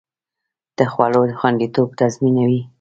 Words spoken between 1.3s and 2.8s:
خوندیتوب تضمینوي.